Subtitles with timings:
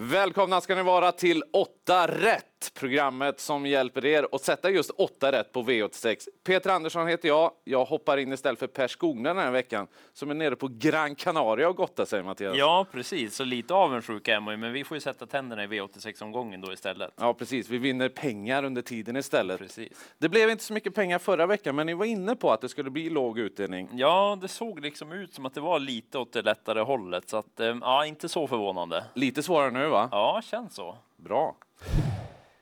[0.00, 5.32] Välkomna ska ni vara till 8 rätt, programmet som hjälper er att sätta just 8
[5.32, 6.28] rätt på V86.
[6.44, 7.52] Peter Andersson heter jag.
[7.64, 11.14] Jag hoppar in istället för Per Skogner den här veckan som är nere på Gran
[11.14, 12.56] Canaria och gottar sig, Mattias.
[12.56, 13.36] Ja, precis.
[13.36, 16.72] Så lite avundsjuk är man ju, men vi får ju sätta tänderna i V86-omgången då
[16.72, 17.12] istället.
[17.16, 17.68] Ja, precis.
[17.68, 19.58] Vi vinner pengar under tiden istället.
[19.58, 20.12] Precis.
[20.18, 22.68] Det blev inte så mycket pengar förra veckan, men ni var inne på att det
[22.68, 23.88] skulle bli låg utdelning.
[23.92, 27.36] Ja, det såg liksom ut som att det var lite åt det lättare hållet, så
[27.36, 29.04] att eh, ja, inte så förvånande.
[29.14, 30.08] Lite svårare nu, va?
[30.12, 30.96] Ja, känns så.
[31.16, 31.56] Bra.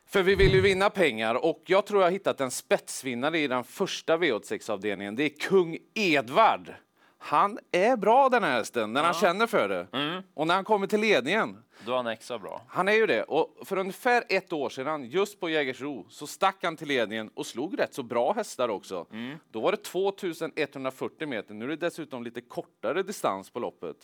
[0.09, 3.47] För vi vill ju vinna pengar och jag tror jag har hittat en spetsvinnare i
[3.47, 5.15] den första V86-avdelningen.
[5.15, 6.73] Det är kung Edvard.
[7.17, 9.87] Han är bra den här hästen när han känner för det.
[9.93, 10.23] Mm.
[10.33, 11.63] Och när han kommer till ledningen.
[11.85, 12.61] Då är han extra bra.
[12.67, 13.23] Han är ju det.
[13.23, 17.45] Och för ungefär ett år sedan, just på Jägersro, så stack han till ledningen och
[17.45, 19.05] slog rätt så bra hästar också.
[19.11, 19.37] Mm.
[19.51, 21.53] Då var det 2140 meter.
[21.53, 23.97] Nu är det dessutom lite kortare distans på loppet.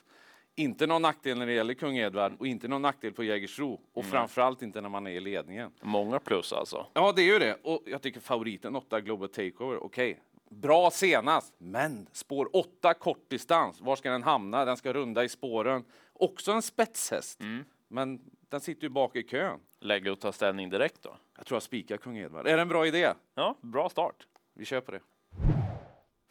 [0.55, 3.81] Inte någon nackdel när det gäller kung Edvard och inte någon nackdel på Jägersro.
[3.93, 5.71] Och framförallt inte när man är i ledningen.
[5.81, 6.87] Många plus alltså.
[6.93, 7.57] Ja, det är ju det.
[7.63, 10.23] Och jag tycker favoriten 8 Global Takeover, okej.
[10.49, 13.81] Bra senast, men spår 8 kort distans.
[13.81, 14.65] Var ska den hamna?
[14.65, 15.83] Den ska runda i spåren.
[16.13, 17.39] Också en spetshäst.
[17.87, 19.59] Men den sitter ju bak i kön.
[19.79, 21.17] Lägga och ta ställning direkt då.
[21.37, 22.47] Jag tror jag spikar kung Edvard.
[22.47, 23.13] Är det en bra idé?
[23.35, 24.27] Ja, bra start.
[24.53, 24.99] Vi på det.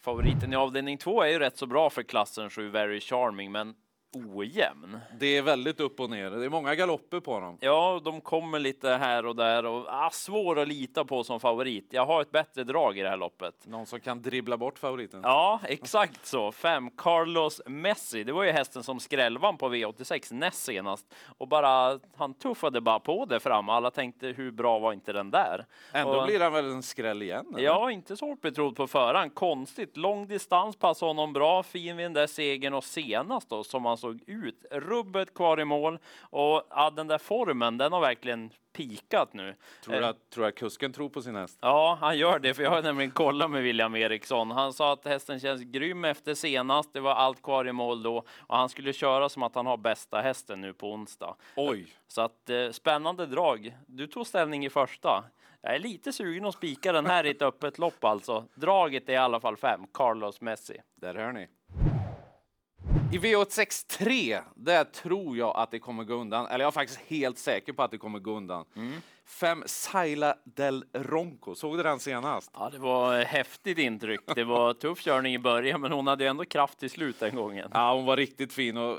[0.01, 3.75] Favoriten i avdelning två är ju rätt så bra för klassen 7 Very Charming, men
[4.13, 4.99] ojämn.
[5.19, 6.31] Det är väldigt upp och ner.
[6.31, 7.59] Det är många galopper på dem.
[7.61, 11.89] Ja, de kommer lite här och där och ah, svår att lita på som favorit.
[11.91, 13.55] Jag har ett bättre drag i det här loppet.
[13.67, 15.21] Någon som kan dribbla bort favoriten.
[15.23, 16.53] Ja, exakt så.
[16.53, 18.25] Fem, Carlos Messi.
[18.25, 23.01] Det var ju hästen som skrällvann på V86 näst senast och bara han tuffade bara
[23.01, 23.69] på det fram.
[23.69, 25.67] Alla tänkte hur bra var inte den där?
[25.93, 27.47] Ändå och, blir han väl en skräll igen?
[27.55, 27.65] eller?
[27.65, 29.35] Ja, inte så hårt betrodd på förhand.
[29.35, 29.97] Konstigt.
[29.97, 31.63] Lång distans passade honom bra.
[31.63, 34.65] Fin vid den där segern och senast då som han såg ut.
[34.71, 39.55] Rubbet kvar i mål och ja, den där formen, den har verkligen pikat nu.
[39.85, 41.59] Tror du att, tror att kusken tror på sin häst?
[41.61, 44.51] Ja, han gör det, för jag har nämligen kollat med William Eriksson.
[44.51, 46.93] Han sa att hästen känns grym efter senast.
[46.93, 49.77] Det var allt kvar i mål då och han skulle köra som att han har
[49.77, 51.37] bästa hästen nu på onsdag.
[51.57, 51.87] Oj!
[52.09, 53.77] Så att eh, spännande drag.
[53.87, 55.25] Du tog ställning i första.
[55.63, 58.45] Jag är lite sugen att spika den här i ett öppet lopp alltså.
[58.55, 59.81] Draget är i alla fall fem.
[59.93, 60.77] Carlos Messi.
[60.95, 61.49] Där hör ni.
[63.13, 66.47] I V86 3, där tror jag att det kommer gå undan.
[66.47, 68.65] Eller jag är faktiskt helt säker på att det kommer gå undan.
[69.27, 71.55] Fem Saila del Ronco.
[71.55, 72.51] Såg du den senast?
[72.55, 74.21] Ja, det var ett häftigt intryck.
[74.35, 77.71] Det var tuff körning i början, men hon hade ändå kraft i slut den gången.
[77.75, 78.77] Ja, hon var riktigt fin.
[78.77, 78.99] Och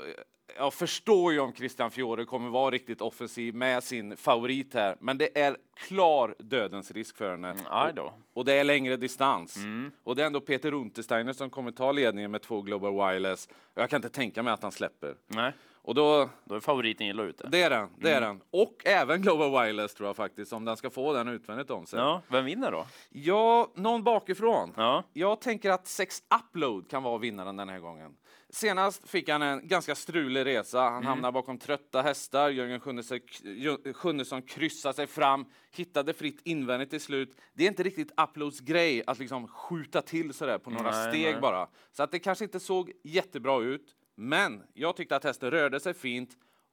[0.56, 4.96] jag förstår ju om Christian Fiore kommer vara riktigt offensiv med sin favorit här.
[5.00, 7.56] Men det är klar dödens risk för henne.
[7.70, 8.14] Aj då.
[8.34, 9.58] Och det är längre distans.
[10.04, 13.46] Och det är ändå Peter Untersteiner som kommer ta ledningen med två Global Wireless.
[13.46, 15.14] Och jag kan inte tänka mig att han släpper.
[15.26, 15.52] Nej,
[15.86, 17.48] Och då, då är favoriten illa ute.
[17.48, 18.40] det är den, det är den.
[18.50, 21.98] Och även Global Wireless tror jag faktiskt, om den ska få den utvändigt om sig.
[21.98, 22.86] Ja, vem vinner då?
[23.10, 24.72] Ja, någon bakifrån.
[24.76, 25.04] Ja.
[25.12, 28.12] Jag tänker att Sex Upload kan vara vinnaren den här gången.
[28.50, 30.80] Senast fick han en ganska strulig resa.
[30.80, 31.06] Han Mm.
[31.06, 32.50] hamnade bakom trötta hästar.
[32.50, 35.44] Jörgen Sjunnesson- Jö- Sjunnesson kryssade sig fram,
[35.76, 37.36] hittade fritt invändigt till slut.
[37.54, 41.32] Det är inte riktigt Uploads grej att liksom skjuta till sådär på några Nej, steg
[41.32, 41.40] nej.
[41.40, 41.68] bara.
[41.92, 43.94] Så att det kanske inte såg jättebra ut.
[44.14, 46.30] Men jag tyckte att hästen rörde sig fint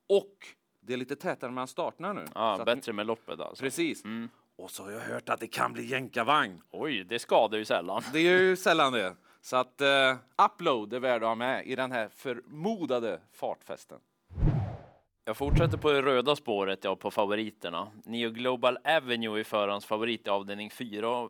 [0.09, 0.35] och
[0.79, 2.25] det är lite tätare mellan starterna nu.
[2.35, 3.63] Ja, Så att- bättre med loppet alltså.
[3.63, 4.03] Precis.
[4.57, 6.62] Och så har jag hört att det kan bli jänkarvagn.
[6.72, 8.03] Oj, det skadar ju sällan.
[8.13, 9.16] Det är ju sällan det.
[9.41, 14.00] Så att uh, upload är värd att ha med i den här förmodade fartfesten.
[15.25, 17.88] Jag fortsätter på det röda spåret, ja, på favoriterna.
[18.06, 21.29] Neo Global Avenue är förarens favorit i avdelning 4.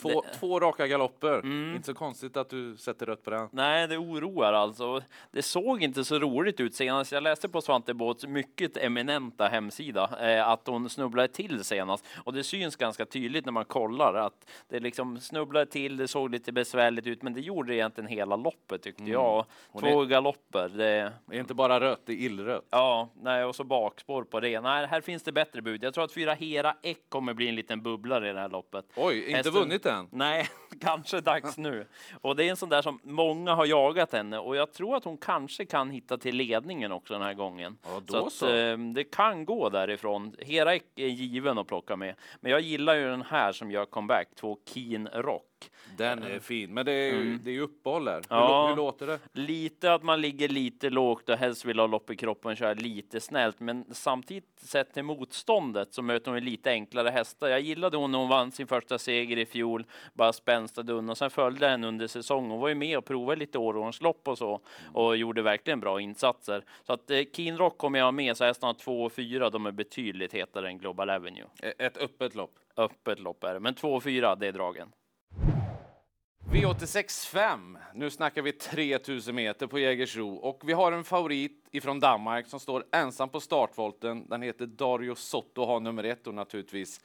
[0.00, 1.46] Två, Det- två raka galopper.
[1.74, 3.48] Inte så konstigt att du sätter rött på den.
[3.52, 5.02] Nej, det oroar alltså.
[5.30, 7.12] Det såg inte så roligt ut senast.
[7.12, 12.32] Jag läste på Svante Båths mycket eminenta hemsida eh, att hon snubblade till senast och
[12.32, 15.96] det syns ganska tydligt när man kollar att det liksom snubblade till.
[15.96, 19.44] Det såg lite besvärligt ut, men det gjorde egentligen hela loppet tyckte jag.
[19.70, 20.68] Hon Två galopper.
[20.68, 22.64] Det, Det är inte bara rött, det är illrött.
[22.70, 24.60] Ja, nej, och så bakspår på det.
[24.60, 25.84] Nej, här finns det bättre bud.
[25.84, 28.84] Jag tror att fyra Hera Ek kommer bli en liten bubblare i det här loppet.
[28.96, 30.08] Oj, inte Hästen- vunnit än.
[30.10, 30.48] Nej,
[30.80, 31.86] kanske dags nu.
[32.20, 35.04] Och det är en sån där som många har jagat henne och jag tror att
[35.04, 37.78] hon kanske kan hitta till ledningen också den här gången.
[37.82, 38.54] Ja, då så att, så.
[38.54, 40.36] eh, det kan gå därifrån.
[40.38, 44.28] Hera är given att plocka med, men jag gillar ju den här som gör comeback,
[44.34, 45.42] två Keen Rock.
[45.96, 48.08] Den är fin, men det är ju, det är ju uppehåll.
[48.08, 48.68] Hur, Ja.
[48.68, 49.18] hur låter det?
[49.32, 53.20] Lite att man ligger lite lågt och helst vill ha lopp i kroppen köra lite
[53.20, 53.60] snällt.
[53.60, 57.48] Men samtidigt sett till motståndet så möter hon lite enklare hästar.
[57.48, 61.10] Jag gillade hon när hon vann sin första seger i fjol, bara spänstade undan.
[61.10, 62.50] och Sen följde henne under säsongen.
[62.50, 64.60] Hon var ju med och provade lite Årgångslopp och så
[64.94, 66.64] och gjorde verkligen bra insatser.
[66.86, 69.72] Så att eh, Keen Rock kommer jag med, så hästarna 2 och 4, de är
[69.72, 71.44] betydligt hetare än Global Avenue.
[71.62, 72.54] E- Ett öppet lopp.
[72.76, 74.88] Öppet lopp är det, men 2 och 4, det är dragen.
[76.52, 77.78] V86 5.
[77.94, 82.60] Nu snackar vi 3000 meter på Jägersro och vi har en favorit ifrån Danmark som
[82.60, 84.28] står ensam på startvolten.
[84.28, 87.00] Den heter Dario Sotto och har nummer ett och naturligtvis.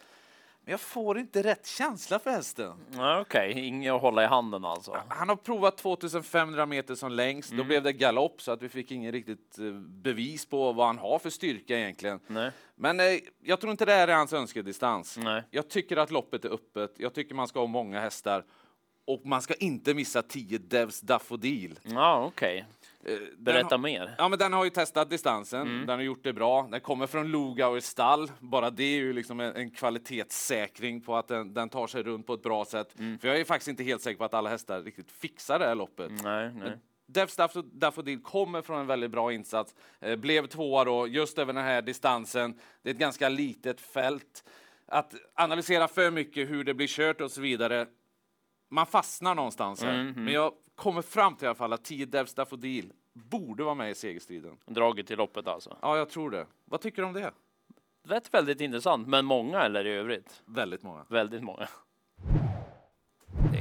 [0.64, 2.74] Men jag får inte rätt känsla för hästen.
[3.22, 4.98] Okej, inget att hålla i handen alltså.
[5.08, 7.52] Han har provat 2500 meter som längst.
[7.52, 10.98] Då blev det galopp så att vi fick ingen riktigt eh, bevis på vad han
[10.98, 12.20] har för styrka egentligen.
[12.28, 12.52] Nej.
[12.76, 13.06] Men eh,
[13.44, 15.18] jag tror inte det här är hans önskedistans.
[15.18, 15.44] Nej.
[15.52, 16.94] Jag tycker att loppet är öppet.
[16.98, 18.44] Jag tycker man ska ha många hästar
[19.06, 21.80] och man ska inte missa 10 Devs Daffodil.
[21.84, 22.66] Ja, okej.
[23.06, 24.16] Eh, Berätta har- mer.
[24.18, 25.68] Ja, men den har ju testat distansen.
[25.86, 26.68] Den har gjort det bra.
[26.72, 28.32] Den kommer från Lugauers stall.
[28.40, 32.28] Bara det är ju liksom en, en kvalitetssäkring på att den, den tar sig runt
[32.28, 32.94] på ett bra sätt.
[33.22, 35.76] För jag är faktiskt inte helt säker på att alla hästar riktigt fixar det här
[35.76, 36.12] loppet.
[36.24, 36.78] Nej, nej.
[37.28, 39.76] Staff- Daffodil kommer från en väldigt bra insats.
[40.00, 42.60] Eh, blev tvåa då, just över den här distansen.
[42.84, 44.44] Det är ett ganska litet fält.
[44.88, 47.86] Att analysera för mycket hur det blir kört och så vidare.
[48.74, 50.14] Man fastnar någonstans här.
[50.16, 53.92] Men jag kommer fram till i alla fall att 10 Def Daffodil borde vara med
[53.92, 54.58] i segerstriden.
[54.66, 55.78] Draget till loppet alltså.
[55.82, 56.46] Ja, jag tror det.
[56.66, 57.32] Vad tycker du om det?
[58.04, 60.44] Lät väldigt intressant, men många eller i övrigt?
[60.46, 61.06] Väldigt många.
[61.08, 61.68] Väldigt många.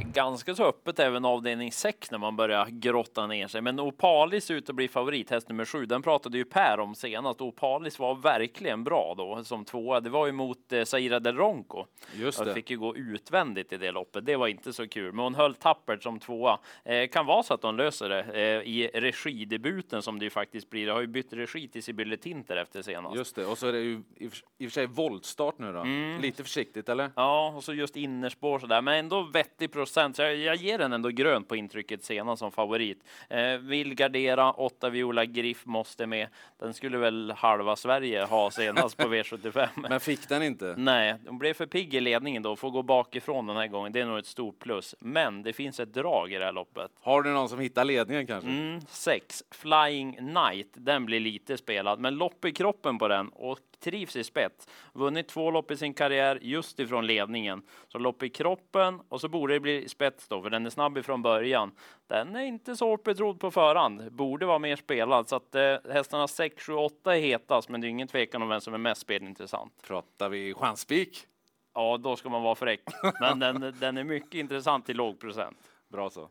[0.05, 3.61] Ganska så öppet även avdelning 6 när man börjar grotta ner sig.
[3.61, 5.87] Men Opalis ut att bli favorit, häst nummer 7.
[5.87, 7.41] Den pratade ju Per om senast.
[7.41, 10.00] Opalis var verkligen bra då som tvåa.
[10.00, 11.87] Det var ju mot eh, Saira Del Ronco.
[12.14, 12.55] Just Jag det.
[12.55, 14.26] fick ju gå utvändigt i det loppet.
[14.26, 16.58] Det var inte så kul, men hon höll tappert som tvåa.
[16.85, 20.70] Eh, kan vara så att de löser det eh, i regidebuten som det ju faktiskt
[20.70, 20.87] blir.
[20.87, 23.17] Det har ju bytt regi till Sibylle Tinter efter senast.
[23.17, 23.46] Just det.
[23.46, 25.85] Och så är det ju i och för- och sig voltstart nu då.
[26.23, 27.11] Lite försiktigt, eller?
[27.17, 29.90] Ja, och så just innerspår sådär, men ändå vettig procent.
[30.17, 33.05] Så jag, jag ger den ändå grönt på intrycket senast som favorit.
[33.29, 36.29] Eh, vill gardera, åtta Viola Griff måste med.
[36.59, 39.69] Den skulle väl halva Sverige ha senast på V75.
[39.77, 40.75] Men fick den inte.
[40.79, 43.93] Nej, de blev för pigg i ledningen då, får gå bakifrån den här gången.
[43.93, 44.95] Det är nog ett stort plus.
[44.99, 46.91] Men det finns ett drag i det här loppet.
[47.01, 48.51] Har du någon som hittar ledningen kanske?
[48.51, 53.59] Mm, sex, Flying Knight, den blir lite spelad, men lopp i kroppen på den och
[53.81, 54.69] trivs i spets.
[54.93, 57.62] Vunnit två lopp i sin karriär just ifrån ledningen.
[57.88, 60.99] Så lopp i kroppen och så borde det bli spets då, för den är snabb
[60.99, 61.73] ifrån början.
[62.06, 65.29] Den är inte så hårt betrodd på förhand, borde vara mer spelad.
[65.29, 68.49] Så att eh, hästarna 6, 7, 8 är hetast, men det är ingen tvekan om
[68.49, 69.73] vem som är mest spelintressant.
[69.87, 71.27] Pratar vi chanspik?
[71.75, 72.81] Ja, då ska man vara fräck.
[73.21, 75.56] Men den, den är mycket intressant till låg procent.
[75.88, 76.29] Bra så.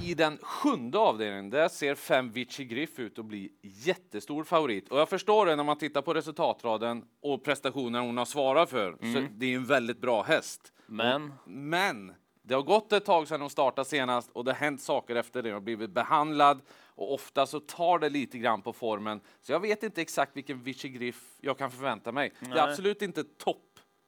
[0.00, 4.88] I den sjunde avdelningen, där ser fem Vici Griff ut att bli jättestor favorit.
[4.88, 8.92] Och jag förstår det när man tittar på resultatraden och prestationen hon har svarat för.
[8.92, 10.72] Så det är en väldigt bra häst.
[10.86, 12.12] Men Men
[12.42, 15.42] det har gått ett tag sedan hon startade senast och det har hänt saker efter
[15.42, 15.48] det.
[15.48, 16.60] Hon har blivit behandlad
[16.94, 19.20] och ofta så tar det lite grann på formen.
[19.42, 22.32] Så jag vet inte exakt vilken Vici Griff jag kan förvänta mig.
[22.40, 22.60] Det är Nej.
[22.60, 23.24] absolut inte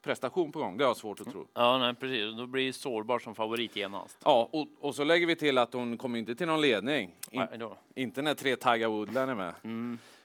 [0.01, 0.77] topprestation på gång.
[0.77, 1.47] Det har jag svårt att tro.
[1.55, 2.37] Ja, nej, precis.
[2.37, 4.19] Då blir det sårbar som favorit genast.
[4.25, 7.15] Ja, och, och så lägger vi till att hon kommer inte till någon ledning.
[7.31, 9.55] In, Nej, inte när tre Tiger Woodland är med.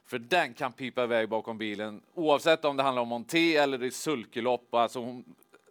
[0.05, 3.91] För den kan pipa iväg bakom bilen oavsett om det handlar om monté eller i
[3.91, 4.73] sulkelopp.
[4.73, 5.23] Alltså hon,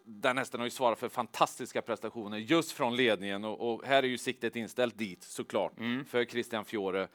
[0.03, 4.07] den hästen har ju svarat för fantastiska prestationer just från ledningen och, och här är
[4.07, 5.73] ju siktet inställt dit såklart
[6.07, 7.07] för Christian Fiore.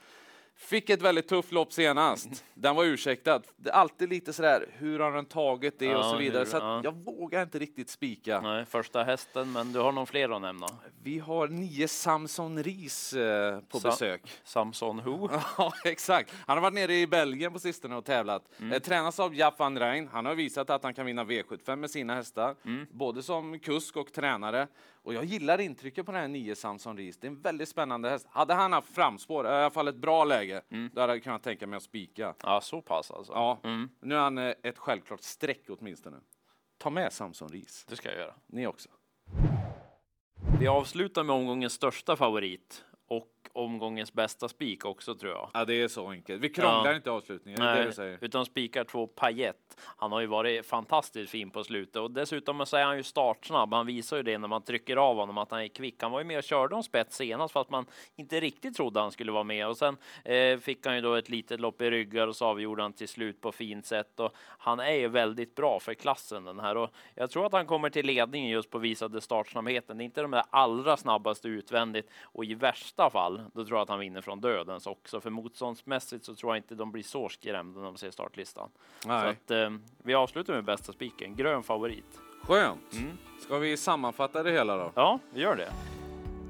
[0.62, 2.45] Fick ett väldigt tufft lopp senast.
[2.55, 3.40] Den var ursäktad.
[3.57, 6.38] Det är alltid lite sådär, hur har den tagit det och Ja, så vidare.
[6.45, 6.81] hur- så ja.
[6.85, 8.40] jag vågar inte riktigt spika.
[8.40, 10.67] Nej, första hästen, men du har någon fler att nämna?
[11.02, 14.23] Vi har nio Samson Ries eh, på Sa- besök.
[14.45, 15.29] Samson Who?
[15.59, 16.35] Ja, exakt.
[16.47, 18.43] Han har varit nere i Belgien på sistone och tävlat.
[18.59, 18.73] Mm.
[18.73, 20.09] Eh, tränas av Jaff van Rijn.
[20.12, 22.87] Han har visat att han kan vinna V75 med sina hästar, Mm.
[22.90, 24.67] både som kusk och tränare.
[25.11, 27.17] Och jag gillar intrycket på den här nio Samson Ries.
[27.17, 28.26] Det är en väldigt spännande häst.
[28.31, 30.90] Hade han haft framspår, i alla fall ett bra läge, Mm.
[30.95, 32.35] då hade jag kunnat tänka mig att spika.
[32.43, 33.33] Ja, så pass alltså.
[33.33, 36.17] Ja, Mm, nu är han eh, ett självklart streck åtminstone.
[36.79, 37.85] Ta med Samson Ries.
[37.88, 38.35] det ska jag göra.
[38.47, 38.88] Ni också.
[40.61, 45.50] Vi avslutar med omgångens största favorit och omgångens bästa spik också tror jag.
[45.54, 46.42] Ja, det är så enkelt.
[46.42, 46.97] Vi krånglar Ja.
[46.97, 48.18] inte avslutningen, det är det vi säger.
[48.20, 49.56] utan spikar två Payet.
[49.97, 53.73] Han har ju varit fantastiskt fin på slutet och dessutom så är han ju startsnabb.
[53.75, 56.02] Han visar ju det när man trycker av honom att han är kvick.
[56.02, 59.00] Han var ju med och körde om spets senast för att man inte riktigt trodde
[59.00, 61.90] han skulle vara med och sen eh, fick han ju då ett litet lopp i
[61.90, 65.54] ryggar och så avgjorde han till slut på fint sätt och han är ju väldigt
[65.54, 68.78] bra för klassen den här och jag tror att han kommer till ledningen just på
[68.78, 69.97] visade startsnabbheten.
[69.99, 73.82] Det är inte de där allra snabbaste utvändigt och i värsta fall då tror jag
[73.82, 75.20] att han vinner från dödens också.
[75.20, 78.70] För motståndsmässigt så tror jag inte de blir så skrämda när de ser startlistan.
[79.02, 79.28] Så Nej.
[79.28, 79.70] att eh,
[80.02, 81.37] vi avslutar med bästa spiken.
[81.37, 82.20] Grön favorit.
[82.42, 82.92] Skönt.
[82.92, 83.18] Mm.
[83.40, 84.92] Ska vi sammanfatta det hela då?
[84.94, 85.72] Ja, vi gör det.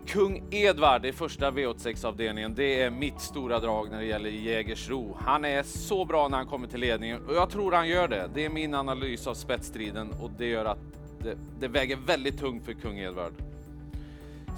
[0.07, 5.17] Kung Edvard i första V86-avdelningen, det är mitt stora drag när det gäller Jägersro.
[5.21, 8.31] Han är så bra när han kommer till ledningen och jag tror han gör det.
[8.35, 10.79] Det är min analys av spetsstriden och det gör att
[11.23, 13.33] det, det väger väldigt tungt för Kung Edvard.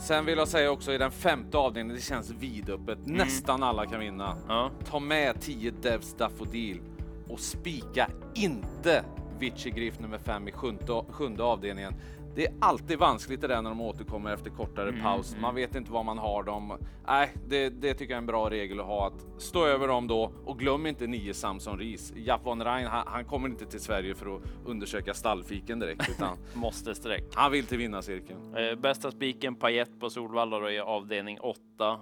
[0.03, 2.99] Sen vill jag säga också i den femte avdelningen, det känns vidöppet.
[3.05, 4.37] Nästan alla kan vinna.
[4.49, 4.71] Ja.
[4.85, 6.81] Ta med 10 Devs Daffodil
[7.29, 9.05] och spika inte
[9.39, 11.95] Vici Griff nummer 5 i sjunde, sjunde avdelningen.
[12.35, 15.37] Det är alltid vanskligt det där när de återkommer efter kortare paus.
[15.41, 16.79] Man vet inte var man har dem.
[17.07, 19.07] Nej, det, det tycker jag är en bra regel att ha.
[19.07, 22.13] Att stå över dem då och glöm inte 9 Samson Ries.
[22.17, 26.39] Japp von Rhein, han, han kommer inte till Sverige för att undersöka stallfiken direkt utan
[26.55, 27.25] Måste streck.
[27.35, 28.57] han vill till vinnarcirkeln.
[28.57, 31.59] Eh, bästa spiken Payet på Solvalla då i avdelning 8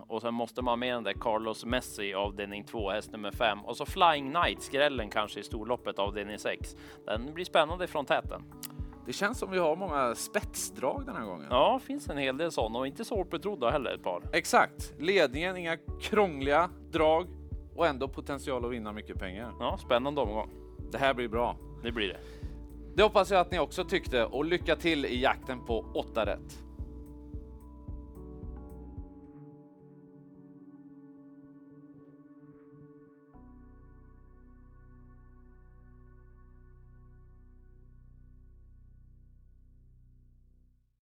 [0.09, 3.31] och sen måste man ha med den där Carlos Messi i avdelning 2, häst nummer
[3.31, 6.77] 5 och så Flying Knight, skrällen kanske i storloppet avdelning 6.
[7.07, 8.43] Den blir spännande från täten.
[9.07, 11.47] Det känns som vi har många spetsdrag den här gången.
[11.51, 14.23] Ja, finns en hel del sådana och inte så betrodda heller ett par.
[14.33, 14.93] Exakt.
[14.99, 17.27] Ledningen, inga krångliga drag
[17.75, 19.53] och ändå potential att vinna mycket pengar.
[19.61, 20.51] Ja, spännande omgång.
[20.93, 21.57] Det här blir bra.
[21.83, 22.21] Det blir det.
[22.95, 26.63] Det hoppas jag att ni också tyckte och lycka till i jakten på 8 rätt.